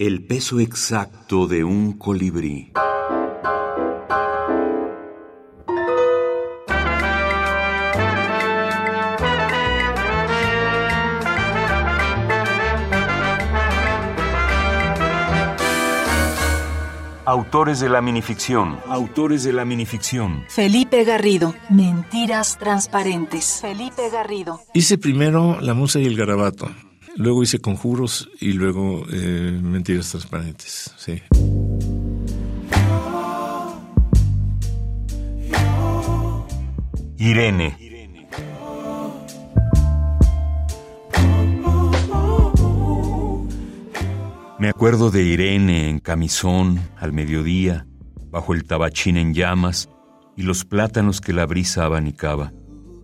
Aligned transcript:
El 0.00 0.24
peso 0.24 0.60
exacto 0.60 1.46
de 1.46 1.62
un 1.62 1.98
colibrí. 1.98 2.72
Autores 17.26 17.80
de 17.80 17.90
la 17.90 18.00
minificción. 18.00 18.78
Autores 18.86 19.44
de 19.44 19.52
la 19.52 19.66
minificción. 19.66 20.46
Felipe 20.48 21.04
Garrido. 21.04 21.54
Mentiras 21.68 22.56
transparentes. 22.56 23.58
Felipe 23.60 24.08
Garrido. 24.10 24.62
Hice 24.72 24.96
primero 24.96 25.60
La 25.60 25.74
Musa 25.74 26.00
y 26.00 26.06
el 26.06 26.16
Garabato. 26.16 26.70
Luego 27.16 27.42
hice 27.42 27.60
Conjuros 27.60 28.30
y 28.40 28.52
luego 28.52 29.04
eh, 29.12 29.58
Mentiras 29.62 30.10
transparentes. 30.10 30.94
Sí. 30.96 31.22
Irene. 37.18 37.76
Me 44.58 44.68
acuerdo 44.68 45.10
de 45.10 45.22
Irene 45.22 45.88
en 45.88 46.00
camisón, 46.00 46.80
al 46.98 47.14
mediodía, 47.14 47.86
bajo 48.30 48.52
el 48.52 48.64
tabachín 48.64 49.16
en 49.16 49.32
llamas 49.32 49.88
y 50.36 50.42
los 50.42 50.64
plátanos 50.64 51.20
que 51.20 51.32
la 51.32 51.46
brisa 51.46 51.84
abanicaba. 51.84 52.52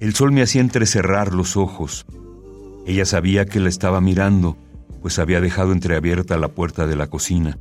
El 0.00 0.14
sol 0.14 0.32
me 0.32 0.42
hacía 0.42 0.60
entrecerrar 0.60 1.32
los 1.32 1.56
ojos. 1.56 2.06
Ella 2.84 3.04
sabía 3.04 3.46
que 3.46 3.60
la 3.60 3.68
estaba 3.68 4.00
mirando, 4.00 4.56
pues 5.00 5.18
había 5.18 5.40
dejado 5.40 5.72
entreabierta 5.72 6.36
la 6.36 6.48
puerta 6.48 6.86
de 6.86 6.96
la 6.96 7.06
cocina. 7.06 7.58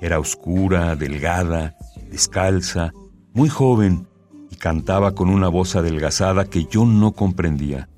Era 0.00 0.18
oscura, 0.18 0.96
delgada, 0.96 1.76
descalza, 2.10 2.92
muy 3.34 3.48
joven, 3.48 4.08
y 4.50 4.56
cantaba 4.56 5.14
con 5.14 5.28
una 5.28 5.48
voz 5.48 5.76
adelgazada 5.76 6.44
que 6.46 6.64
yo 6.64 6.86
no 6.86 7.12
comprendía. 7.12 7.88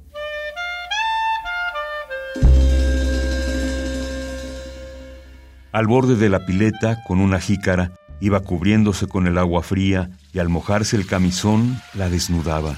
Al 5.72 5.86
borde 5.86 6.16
de 6.16 6.28
la 6.28 6.44
pileta, 6.44 7.02
con 7.06 7.20
una 7.20 7.40
jícara, 7.40 7.92
iba 8.20 8.40
cubriéndose 8.40 9.06
con 9.06 9.26
el 9.26 9.38
agua 9.38 9.62
fría 9.62 10.10
y 10.32 10.40
al 10.40 10.48
mojarse 10.48 10.96
el 10.96 11.06
camisón 11.06 11.80
la 11.94 12.08
desnudaba. 12.08 12.76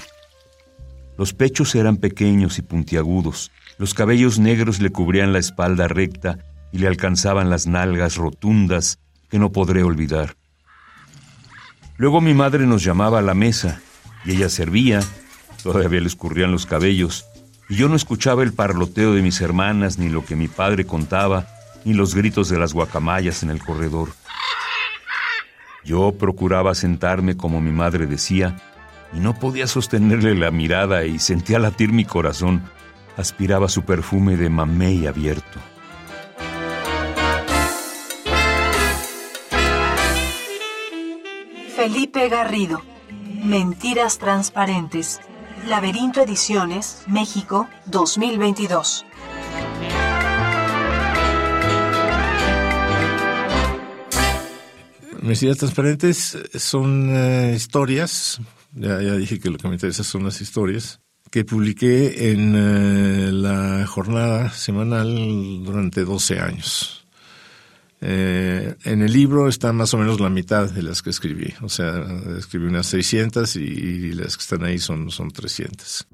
Los 1.21 1.35
pechos 1.35 1.75
eran 1.75 1.97
pequeños 1.97 2.57
y 2.57 2.63
puntiagudos, 2.63 3.51
los 3.77 3.93
cabellos 3.93 4.39
negros 4.39 4.79
le 4.79 4.89
cubrían 4.89 5.33
la 5.33 5.37
espalda 5.37 5.87
recta 5.87 6.39
y 6.71 6.79
le 6.79 6.87
alcanzaban 6.87 7.51
las 7.51 7.67
nalgas 7.67 8.15
rotundas 8.15 8.97
que 9.29 9.37
no 9.37 9.51
podré 9.51 9.83
olvidar. 9.83 10.35
Luego 11.97 12.21
mi 12.21 12.33
madre 12.33 12.65
nos 12.65 12.83
llamaba 12.83 13.19
a 13.19 13.21
la 13.21 13.35
mesa 13.35 13.83
y 14.25 14.31
ella 14.31 14.49
servía, 14.49 15.01
todavía 15.61 16.01
le 16.01 16.07
escurrían 16.07 16.51
los 16.51 16.65
cabellos, 16.65 17.27
y 17.69 17.75
yo 17.75 17.87
no 17.87 17.95
escuchaba 17.95 18.41
el 18.41 18.53
parloteo 18.53 19.13
de 19.13 19.21
mis 19.21 19.41
hermanas 19.41 19.99
ni 19.99 20.09
lo 20.09 20.25
que 20.25 20.35
mi 20.35 20.47
padre 20.47 20.85
contaba 20.87 21.45
ni 21.85 21.93
los 21.93 22.15
gritos 22.15 22.49
de 22.49 22.57
las 22.57 22.73
guacamayas 22.73 23.43
en 23.43 23.51
el 23.51 23.63
corredor. 23.63 24.09
Yo 25.85 26.13
procuraba 26.17 26.73
sentarme 26.73 27.37
como 27.37 27.61
mi 27.61 27.71
madre 27.71 28.07
decía, 28.07 28.57
y 29.13 29.19
no 29.19 29.33
podía 29.33 29.67
sostenerle 29.67 30.35
la 30.35 30.51
mirada 30.51 31.05
y 31.05 31.19
sentía 31.19 31.59
latir 31.59 31.91
mi 31.91 32.05
corazón. 32.05 32.63
Aspiraba 33.17 33.67
su 33.67 33.83
perfume 33.83 34.37
de 34.37 34.49
mamey 34.49 35.05
abierto. 35.05 35.59
Felipe 41.75 42.29
Garrido. 42.29 42.81
Mentiras 43.43 44.19
transparentes. 44.19 45.19
Laberinto 45.67 46.21
Ediciones, 46.21 47.03
México, 47.07 47.67
2022. 47.87 49.05
Mentiras 55.21 55.57
transparentes 55.57 56.37
son 56.55 57.15
eh, 57.15 57.53
historias, 57.55 58.41
ya, 58.73 58.97
dije 58.97 59.39
que 59.39 59.49
lo 59.49 59.57
que 59.57 59.67
me 59.67 59.75
interesa 59.75 60.03
son 60.03 60.23
las 60.23 60.41
historias, 60.41 61.01
que 61.29 61.45
publiqué 61.45 62.31
en 62.31 62.55
eh, 62.55 63.31
la 63.31 63.85
jornada 63.87 64.51
semanal 64.51 65.63
durante 65.63 66.03
12 66.03 66.39
años. 66.39 67.05
Eh, 68.01 68.75
en 68.83 69.01
el 69.03 69.13
libro 69.13 69.47
está 69.47 69.71
más 69.73 69.93
o 69.93 69.97
menos 69.97 70.19
la 70.19 70.29
mitad 70.29 70.69
de 70.69 70.81
las 70.81 71.03
que 71.03 71.11
escribí, 71.11 71.53
o 71.61 71.69
sea, 71.69 72.03
escribí 72.37 72.65
unas 72.65 72.87
600 72.87 73.55
y, 73.57 73.59
y 73.59 74.13
las 74.13 74.37
que 74.37 74.41
están 74.41 74.63
ahí 74.63 74.79
son, 74.79 75.11
son 75.11 75.29
300. 75.29 76.07